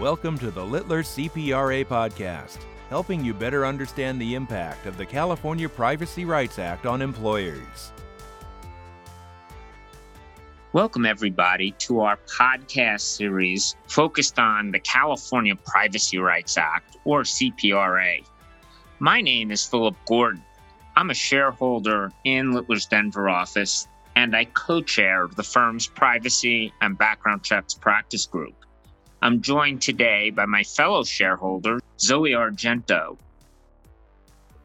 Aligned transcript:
Welcome 0.00 0.38
to 0.40 0.50
the 0.50 0.62
Littler 0.62 1.02
CPRA 1.02 1.86
podcast, 1.86 2.58
helping 2.90 3.24
you 3.24 3.32
better 3.32 3.64
understand 3.64 4.20
the 4.20 4.34
impact 4.34 4.84
of 4.84 4.98
the 4.98 5.06
California 5.06 5.70
Privacy 5.70 6.26
Rights 6.26 6.58
Act 6.58 6.84
on 6.84 7.00
employers. 7.00 7.92
Welcome, 10.74 11.06
everybody, 11.06 11.70
to 11.78 12.00
our 12.00 12.18
podcast 12.28 13.00
series 13.00 13.74
focused 13.86 14.38
on 14.38 14.70
the 14.70 14.80
California 14.80 15.56
Privacy 15.56 16.18
Rights 16.18 16.58
Act, 16.58 16.98
or 17.04 17.22
CPRA. 17.22 18.22
My 18.98 19.22
name 19.22 19.50
is 19.50 19.64
Philip 19.64 19.96
Gordon. 20.06 20.44
I'm 20.94 21.08
a 21.08 21.14
shareholder 21.14 22.12
in 22.24 22.52
Littler's 22.52 22.84
Denver 22.84 23.30
office, 23.30 23.88
and 24.14 24.36
I 24.36 24.44
co 24.44 24.82
chair 24.82 25.26
the 25.36 25.42
firm's 25.42 25.86
privacy 25.86 26.74
and 26.82 26.98
background 26.98 27.44
checks 27.44 27.72
practice 27.72 28.26
group. 28.26 28.65
I'm 29.26 29.42
joined 29.42 29.82
today 29.82 30.30
by 30.30 30.46
my 30.46 30.62
fellow 30.62 31.02
shareholder, 31.02 31.80
Zoe 31.98 32.30
Argento. 32.30 33.18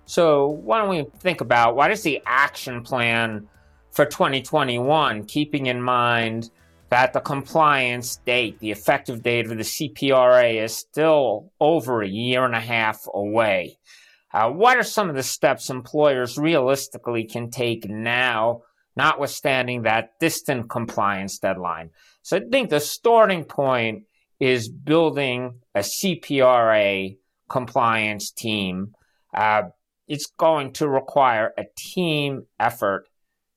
So, 0.05 0.49
why 0.49 0.77
don't 0.77 0.89
we 0.89 1.03
think 1.17 1.41
about 1.41 1.75
what 1.75 1.89
is 1.89 2.03
the 2.03 2.21
action 2.27 2.83
plan 2.83 3.47
for 3.89 4.05
2021, 4.05 5.23
keeping 5.25 5.65
in 5.65 5.81
mind 5.81 6.51
that 6.89 7.11
the 7.11 7.21
compliance 7.21 8.17
date, 8.17 8.59
the 8.59 8.69
effective 8.69 9.23
date 9.23 9.49
of 9.49 9.57
the 9.57 9.63
CPRA, 9.63 10.63
is 10.63 10.77
still 10.77 11.51
over 11.59 12.03
a 12.03 12.07
year 12.07 12.45
and 12.45 12.53
a 12.53 12.59
half 12.59 13.07
away? 13.11 13.79
Uh, 14.31 14.51
what 14.51 14.77
are 14.77 14.83
some 14.83 15.09
of 15.09 15.15
the 15.15 15.23
steps 15.23 15.71
employers 15.71 16.37
realistically 16.37 17.23
can 17.23 17.49
take 17.49 17.89
now, 17.89 18.61
notwithstanding 18.95 19.81
that 19.81 20.19
distant 20.19 20.69
compliance 20.69 21.39
deadline? 21.39 21.89
So, 22.21 22.37
I 22.37 22.41
think 22.41 22.69
the 22.69 22.79
starting 22.79 23.43
point 23.43 24.03
is 24.41 24.67
building 24.69 25.59
a 25.75 25.79
CPRA 25.79 27.15
compliance 27.47 28.31
team. 28.31 28.93
Uh, 29.33 29.63
it's 30.07 30.25
going 30.37 30.73
to 30.73 30.89
require 30.89 31.53
a 31.57 31.65
team 31.77 32.47
effort 32.59 33.05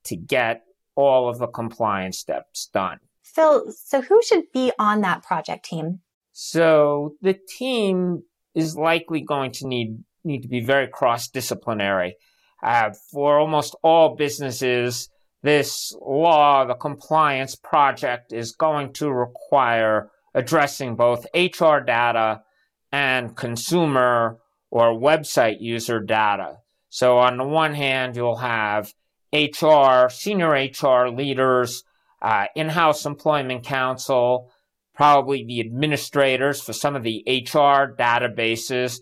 to 0.05 0.15
get 0.15 0.63
all 0.95 1.29
of 1.29 1.39
the 1.39 1.47
compliance 1.47 2.19
steps 2.19 2.69
done. 2.73 2.99
Phil, 3.23 3.73
so 3.73 4.03
who 4.03 4.21
should 4.23 4.45
be 4.53 4.71
on 4.79 5.01
that 5.01 5.23
project 5.23 5.65
team? 5.65 6.01
So 6.33 7.15
the 7.23 7.37
team 7.59 8.23
is 8.55 8.77
likely 8.77 9.23
going 9.23 9.53
to 9.53 9.67
need 9.67 10.05
need 10.23 10.43
to 10.43 10.49
be 10.49 10.61
very 10.61 10.87
cross 10.87 11.29
disciplinary. 11.29 12.17
Uh, 12.63 12.91
for 13.11 13.39
almost 13.39 13.77
all 13.83 14.17
businesses, 14.17 15.09
this 15.43 15.95
law, 16.01 16.65
the 16.65 16.75
compliance 16.75 17.57
project, 17.57 18.33
is 18.33 18.53
going 18.53 18.93
to 18.95 19.11
require 19.11 20.11
addressing 20.35 20.97
both 20.97 21.27
HR 21.35 21.79
data 21.79 22.43
and 22.91 23.37
consumer 23.37 24.39
or 24.71 24.93
website 24.93 25.61
user 25.61 26.01
data. 26.01 26.59
So 26.89 27.19
on 27.19 27.39
the 27.39 27.45
one 27.45 27.75
hand, 27.75 28.17
you'll 28.17 28.37
have 28.37 28.93
HR, 29.33 30.09
senior 30.09 30.51
HR 30.51 31.09
leaders, 31.09 31.83
uh, 32.23 32.47
in-house 32.55 33.05
employment 33.05 33.65
counsel, 33.65 34.51
probably 34.95 35.45
the 35.45 35.61
administrators 35.61 36.61
for 36.61 36.73
some 36.73 36.95
of 36.95 37.03
the 37.03 37.23
HR 37.27 37.95
databases, 37.99 39.01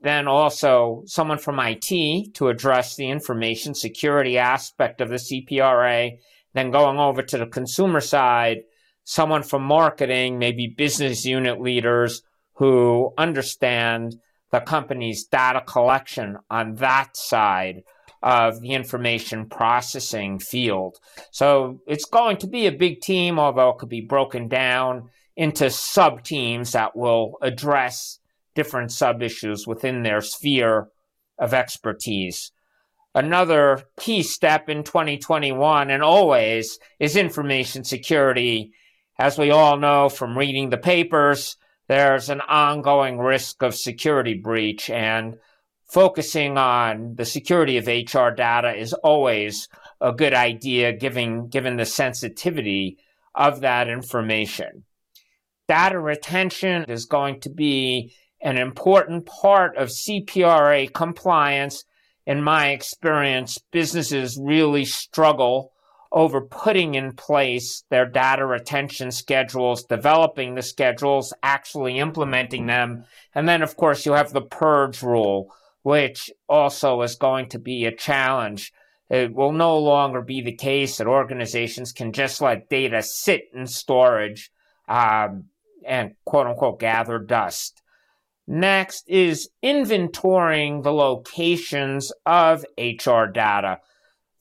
then 0.00 0.28
also 0.28 1.02
someone 1.06 1.38
from 1.38 1.60
IT 1.60 2.34
to 2.34 2.48
address 2.48 2.96
the 2.96 3.10
information 3.10 3.74
security 3.74 4.38
aspect 4.38 5.00
of 5.00 5.08
the 5.08 5.16
CPRA, 5.16 6.18
then 6.54 6.70
going 6.70 6.98
over 6.98 7.22
to 7.22 7.38
the 7.38 7.46
consumer 7.46 8.00
side, 8.00 8.62
someone 9.10 9.42
from 9.42 9.64
marketing, 9.64 10.38
maybe 10.38 10.68
business 10.68 11.24
unit 11.24 11.60
leaders 11.60 12.22
who 12.54 13.12
understand 13.18 14.14
the 14.52 14.60
company's 14.60 15.24
data 15.24 15.60
collection 15.66 16.36
on 16.48 16.76
that 16.76 17.16
side 17.16 17.82
of 18.22 18.60
the 18.60 18.70
information 18.70 19.46
processing 19.46 20.38
field. 20.38 21.00
So 21.32 21.80
it's 21.88 22.04
going 22.04 22.36
to 22.36 22.46
be 22.46 22.68
a 22.68 22.72
big 22.72 23.00
team, 23.00 23.40
although 23.40 23.70
it 23.70 23.78
could 23.78 23.88
be 23.88 24.00
broken 24.00 24.46
down 24.46 25.10
into 25.34 25.70
sub 25.70 26.22
teams 26.22 26.70
that 26.70 26.94
will 26.94 27.36
address 27.42 28.20
different 28.54 28.92
sub 28.92 29.24
issues 29.24 29.66
within 29.66 30.04
their 30.04 30.20
sphere 30.20 30.86
of 31.36 31.52
expertise. 31.52 32.52
Another 33.12 33.82
key 33.98 34.22
step 34.22 34.68
in 34.68 34.84
2021 34.84 35.90
and 35.90 36.00
always 36.00 36.78
is 37.00 37.16
information 37.16 37.82
security 37.82 38.72
as 39.20 39.36
we 39.36 39.50
all 39.50 39.76
know 39.76 40.08
from 40.08 40.36
reading 40.36 40.70
the 40.70 40.78
papers, 40.78 41.58
there's 41.88 42.30
an 42.30 42.40
ongoing 42.40 43.18
risk 43.18 43.62
of 43.62 43.74
security 43.74 44.32
breach, 44.32 44.88
and 44.88 45.36
focusing 45.84 46.56
on 46.56 47.16
the 47.16 47.26
security 47.26 47.76
of 47.76 47.86
HR 47.86 48.30
data 48.30 48.74
is 48.74 48.94
always 48.94 49.68
a 50.00 50.10
good 50.10 50.32
idea, 50.32 50.94
given, 50.94 51.48
given 51.48 51.76
the 51.76 51.84
sensitivity 51.84 52.96
of 53.34 53.60
that 53.60 53.88
information. 53.88 54.84
Data 55.68 56.00
retention 56.00 56.86
is 56.88 57.04
going 57.04 57.40
to 57.40 57.50
be 57.50 58.14
an 58.40 58.56
important 58.56 59.26
part 59.26 59.76
of 59.76 59.90
CPRA 59.90 60.94
compliance. 60.94 61.84
In 62.24 62.42
my 62.42 62.70
experience, 62.70 63.58
businesses 63.70 64.40
really 64.42 64.86
struggle 64.86 65.72
over 66.12 66.40
putting 66.40 66.94
in 66.94 67.12
place 67.12 67.84
their 67.90 68.06
data 68.06 68.44
retention 68.44 69.10
schedules, 69.10 69.84
developing 69.84 70.54
the 70.54 70.62
schedules, 70.62 71.32
actually 71.42 71.98
implementing 71.98 72.66
them. 72.66 73.04
And 73.34 73.48
then, 73.48 73.62
of 73.62 73.76
course, 73.76 74.04
you 74.04 74.12
have 74.12 74.32
the 74.32 74.42
purge 74.42 75.02
rule, 75.02 75.54
which 75.82 76.30
also 76.48 77.02
is 77.02 77.14
going 77.14 77.48
to 77.50 77.58
be 77.58 77.84
a 77.84 77.94
challenge. 77.94 78.72
It 79.08 79.32
will 79.32 79.52
no 79.52 79.78
longer 79.78 80.20
be 80.20 80.40
the 80.40 80.52
case 80.52 80.98
that 80.98 81.06
organizations 81.06 81.92
can 81.92 82.12
just 82.12 82.40
let 82.40 82.68
data 82.68 83.02
sit 83.02 83.42
in 83.54 83.66
storage 83.66 84.50
um, 84.88 85.44
and 85.86 86.14
quote 86.24 86.46
unquote 86.46 86.80
gather 86.80 87.18
dust. 87.18 87.82
Next 88.46 89.08
is 89.08 89.48
inventorying 89.62 90.82
the 90.82 90.92
locations 90.92 92.12
of 92.26 92.64
HR 92.76 93.26
data 93.26 93.78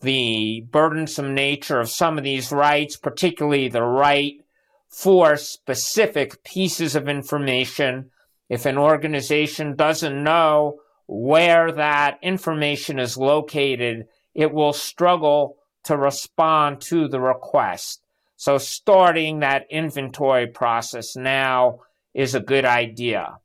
the 0.02 0.66
burdensome 0.72 1.34
nature 1.34 1.80
of 1.80 1.90
some 1.90 2.18
of 2.18 2.24
these 2.24 2.52
rights, 2.52 2.96
particularly 2.96 3.68
the 3.68 3.84
right 3.84 4.36
for 4.88 5.38
specific 5.38 6.44
pieces 6.44 6.96
of 6.96 7.08
information. 7.08 8.10
If 8.50 8.66
an 8.66 8.78
organization 8.78 9.76
doesn't 9.76 10.24
know 10.24 10.80
where 11.06 11.72
that 11.72 12.20
information 12.22 13.00
is 13.00 13.18
located, 13.18 14.08
it 14.34 14.54
will 14.54 14.74
struggle 14.74 15.58
to 15.84 15.98
respond 15.98 16.82
to 16.82 17.08
the 17.08 17.20
request. 17.20 18.02
So 18.36 18.58
starting 18.58 19.40
that 19.40 19.68
inventory 19.70 20.48
process 20.48 21.16
now 21.16 21.82
is 22.14 22.36
a 22.36 22.40
good 22.40 22.66
idea. 22.66 23.40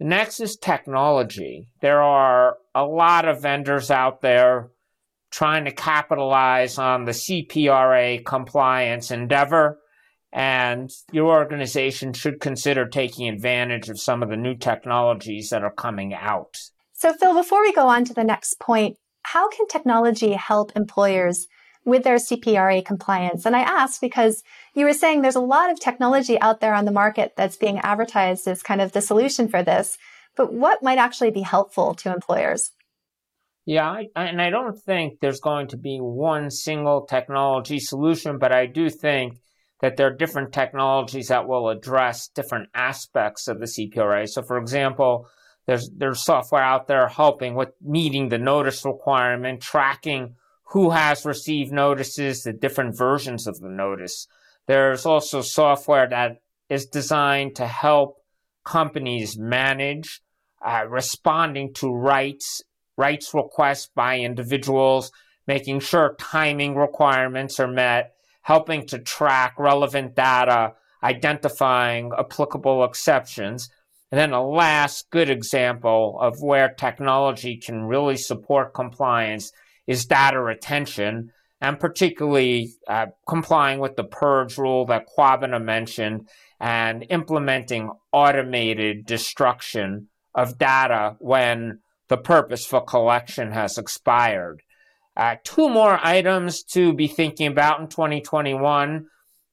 Next 0.00 0.40
is 0.40 0.56
technology. 0.56 1.68
There 1.80 2.02
are 2.02 2.56
a 2.74 2.84
lot 2.84 3.28
of 3.28 3.42
vendors 3.42 3.90
out 3.90 4.20
there 4.20 4.70
trying 5.32 5.64
to 5.64 5.72
capitalize 5.72 6.78
on 6.78 7.04
the 7.04 7.12
CPRA 7.12 8.24
compliance 8.24 9.10
endeavor. 9.10 9.78
And 10.32 10.90
your 11.10 11.32
organization 11.32 12.12
should 12.12 12.40
consider 12.40 12.86
taking 12.86 13.28
advantage 13.28 13.88
of 13.88 14.00
some 14.00 14.22
of 14.22 14.28
the 14.28 14.36
new 14.36 14.54
technologies 14.54 15.50
that 15.50 15.64
are 15.64 15.72
coming 15.72 16.14
out. 16.14 16.58
So, 16.92 17.12
Phil, 17.14 17.34
before 17.34 17.62
we 17.62 17.72
go 17.72 17.88
on 17.88 18.04
to 18.04 18.14
the 18.14 18.24
next 18.24 18.60
point, 18.60 18.96
how 19.22 19.48
can 19.48 19.66
technology 19.66 20.32
help 20.32 20.72
employers 20.76 21.48
with 21.84 22.04
their 22.04 22.16
CPRA 22.16 22.84
compliance? 22.84 23.44
And 23.44 23.56
I 23.56 23.60
ask 23.60 24.00
because 24.00 24.42
you 24.74 24.84
were 24.84 24.94
saying 24.94 25.20
there's 25.20 25.34
a 25.34 25.40
lot 25.40 25.70
of 25.70 25.80
technology 25.80 26.40
out 26.40 26.60
there 26.60 26.74
on 26.74 26.84
the 26.84 26.92
market 26.92 27.32
that's 27.36 27.56
being 27.56 27.78
advertised 27.80 28.46
as 28.46 28.62
kind 28.62 28.80
of 28.80 28.92
the 28.92 29.00
solution 29.00 29.48
for 29.48 29.62
this. 29.62 29.98
But 30.36 30.52
what 30.52 30.82
might 30.82 30.98
actually 30.98 31.30
be 31.30 31.42
helpful 31.42 31.94
to 31.96 32.12
employers? 32.12 32.70
Yeah, 33.64 34.02
and 34.16 34.42
I 34.42 34.50
don't 34.50 34.76
think 34.76 35.20
there's 35.20 35.40
going 35.40 35.68
to 35.68 35.76
be 35.76 35.98
one 35.98 36.50
single 36.50 37.06
technology 37.06 37.78
solution, 37.78 38.38
but 38.38 38.52
I 38.52 38.66
do 38.66 38.90
think 38.90 39.38
that 39.80 39.96
there 39.96 40.08
are 40.08 40.16
different 40.16 40.52
technologies 40.52 41.28
that 41.28 41.46
will 41.46 41.68
address 41.68 42.28
different 42.28 42.70
aspects 42.74 43.46
of 43.46 43.60
the 43.60 43.66
CPRA. 43.66 44.28
So, 44.28 44.42
for 44.42 44.58
example, 44.58 45.28
there's 45.66 45.90
there's 45.96 46.24
software 46.24 46.62
out 46.62 46.88
there 46.88 47.06
helping 47.06 47.54
with 47.54 47.68
meeting 47.80 48.28
the 48.28 48.38
notice 48.38 48.84
requirement, 48.84 49.60
tracking 49.60 50.34
who 50.70 50.90
has 50.90 51.24
received 51.24 51.70
notices, 51.70 52.42
the 52.42 52.52
different 52.52 52.96
versions 52.96 53.46
of 53.46 53.60
the 53.60 53.68
notice. 53.68 54.26
There's 54.66 55.06
also 55.06 55.40
software 55.40 56.08
that 56.08 56.38
is 56.68 56.86
designed 56.86 57.56
to 57.56 57.66
help 57.66 58.16
companies 58.64 59.38
manage 59.38 60.20
uh, 60.64 60.84
responding 60.88 61.74
to 61.74 61.92
rights 61.92 62.62
rights 62.96 63.32
requests 63.34 63.88
by 63.94 64.18
individuals, 64.18 65.10
making 65.46 65.80
sure 65.80 66.16
timing 66.18 66.74
requirements 66.74 67.58
are 67.58 67.68
met, 67.68 68.14
helping 68.42 68.86
to 68.86 68.98
track 68.98 69.54
relevant 69.58 70.14
data 70.14 70.72
identifying 71.02 72.12
applicable 72.18 72.84
exceptions. 72.84 73.68
And 74.10 74.18
then 74.18 74.32
a 74.32 74.46
last 74.46 75.10
good 75.10 75.30
example 75.30 76.18
of 76.20 76.40
where 76.40 76.68
technology 76.68 77.56
can 77.56 77.84
really 77.84 78.16
support 78.16 78.74
compliance 78.74 79.52
is 79.86 80.06
data 80.06 80.40
retention, 80.40 81.32
and 81.60 81.80
particularly 81.80 82.72
uh, 82.86 83.06
complying 83.26 83.78
with 83.78 83.96
the 83.96 84.04
purge 84.04 84.58
rule 84.58 84.84
that 84.86 85.06
Kwabena 85.08 85.62
mentioned 85.62 86.28
and 86.60 87.04
implementing 87.08 87.90
automated 88.12 89.06
destruction 89.06 90.08
of 90.34 90.58
data 90.58 91.16
when 91.18 91.80
the 92.12 92.18
purpose 92.18 92.66
for 92.66 92.84
collection 92.84 93.52
has 93.52 93.78
expired. 93.78 94.60
Uh, 95.16 95.36
two 95.44 95.70
more 95.70 95.98
items 96.02 96.62
to 96.62 96.92
be 96.92 97.08
thinking 97.08 97.46
about 97.46 97.80
in 97.80 97.88
2021. 97.88 99.06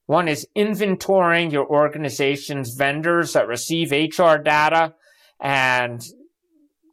One 0.07 0.27
is 0.27 0.45
inventorying 0.57 1.53
your 1.53 1.65
organization's 1.65 2.73
vendors 2.73 3.31
that 3.31 3.47
receive 3.47 3.93
HR 3.93 4.35
data 4.35 4.93
and 5.39 6.05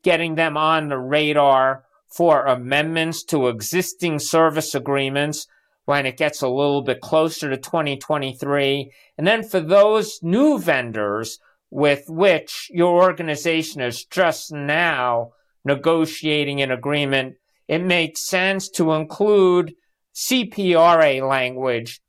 getting 0.04 0.36
them 0.36 0.56
on 0.56 0.88
the 0.88 0.98
radar 0.98 1.82
for 2.08 2.44
amendments 2.44 3.24
to 3.24 3.48
existing 3.48 4.20
service 4.20 4.72
agreements 4.72 5.48
when 5.84 6.06
it 6.06 6.16
gets 6.16 6.42
a 6.42 6.48
little 6.48 6.82
bit 6.82 7.00
closer 7.00 7.50
to 7.50 7.56
2023. 7.56 8.92
And 9.18 9.26
then 9.26 9.42
for 9.42 9.58
those 9.58 10.20
new 10.22 10.60
vendors 10.60 11.40
with 11.72 12.04
which 12.06 12.70
your 12.72 13.02
organization 13.02 13.80
is 13.80 14.04
just 14.04 14.52
now 14.52 15.32
negotiating 15.66 16.62
an 16.62 16.70
agreement, 16.70 17.34
it 17.66 17.82
makes 17.82 18.26
sense 18.26 18.68
to 18.70 18.92
include 18.92 19.74
CPRA 20.14 21.28
language 21.28 22.00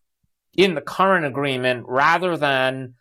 in 0.56 0.76
the 0.76 0.82
current 0.82 1.26
agreement 1.26 1.86
rather 1.88 2.38
than 2.38 2.94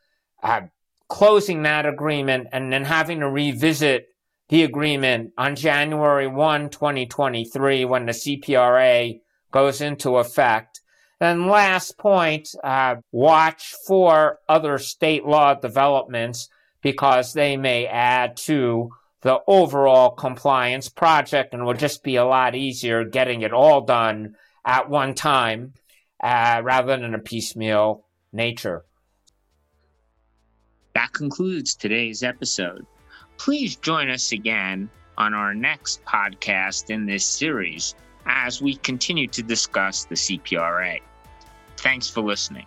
uh, 0.43 0.63
closing 1.09 1.63
that 1.63 1.85
agreement 1.85 2.49
and 2.53 2.73
then 2.73 2.85
having 2.85 3.21
to 3.21 3.29
revisit 3.29 4.09
the 4.49 4.63
agreement 4.63 5.33
on 5.37 5.57
January 5.57 6.27
1, 6.27 6.71
2023, 6.71 7.85
when 7.85 8.07
the 8.07 8.13
CPRA 8.13 9.21
goes 9.51 9.81
into 9.81 10.17
effect. 10.17 10.81
And 11.21 11.49
last 11.49 11.99
point, 11.99 12.49
uh, 12.65 12.97
watch 13.13 13.75
for 13.87 14.39
other 14.49 14.79
state 14.79 15.27
law 15.27 15.55
developments 15.55 16.49
because 16.83 17.33
they 17.33 17.57
may 17.57 17.87
add 17.87 18.37
to 18.37 18.91
the 19.23 19.41
overall 19.47 20.11
compliance 20.11 20.89
project 20.89 21.55
and 21.55 21.65
will 21.65 21.75
just 21.75 22.03
be 22.03 22.17
a 22.17 22.25
lot 22.25 22.55
easier 22.55 23.05
getting 23.05 23.43
it 23.43 23.53
all 23.53 23.81
done 23.81 24.37
at 24.65 24.89
one 24.89 25.15
time 25.15 25.73
uh, 26.23 26.61
rather 26.63 26.97
than 26.97 27.15
a 27.15 27.19
piecemeal 27.19 28.05
nature. 28.33 28.85
That 30.95 31.13
concludes 31.13 31.75
today's 31.75 32.23
episode. 32.23 32.87
Please 33.37 33.77
join 33.77 34.09
us 34.09 34.33
again 34.33 34.89
on 35.19 35.35
our 35.35 35.55
next 35.55 36.05
podcast 36.05 36.91
in 36.91 37.07
this 37.07 37.25
series 37.25 37.95
as 38.27 38.61
we 38.61 38.77
continue 38.77 39.27
to 39.29 39.43
discuss 39.43 40.05
the 40.05 40.15
CPRA. 40.15 41.01
Thanks 41.77 42.09
for 42.09 42.23
listening. 42.23 42.67